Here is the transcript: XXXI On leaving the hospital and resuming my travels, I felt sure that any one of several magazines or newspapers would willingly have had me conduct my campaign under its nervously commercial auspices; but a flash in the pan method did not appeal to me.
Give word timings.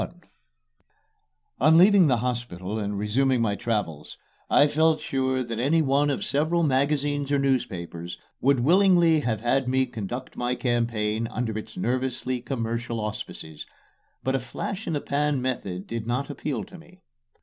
XXXI 0.01 0.13
On 1.59 1.77
leaving 1.77 2.07
the 2.07 2.17
hospital 2.17 2.79
and 2.79 2.97
resuming 2.97 3.39
my 3.39 3.53
travels, 3.55 4.17
I 4.49 4.65
felt 4.65 4.99
sure 4.99 5.43
that 5.43 5.59
any 5.59 5.83
one 5.83 6.09
of 6.09 6.25
several 6.25 6.63
magazines 6.63 7.31
or 7.31 7.37
newspapers 7.37 8.17
would 8.41 8.61
willingly 8.61 9.19
have 9.19 9.41
had 9.41 9.67
me 9.67 9.85
conduct 9.85 10.35
my 10.35 10.55
campaign 10.55 11.27
under 11.27 11.55
its 11.55 11.77
nervously 11.77 12.41
commercial 12.41 12.99
auspices; 12.99 13.67
but 14.23 14.33
a 14.33 14.39
flash 14.39 14.87
in 14.87 14.93
the 14.93 15.01
pan 15.01 15.39
method 15.39 15.85
did 15.85 16.07
not 16.07 16.31
appeal 16.31 16.63
to 16.63 16.79
me. 16.79 17.03